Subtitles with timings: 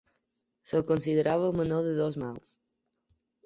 [0.69, 2.59] Se'l considerava el menor de dos mals.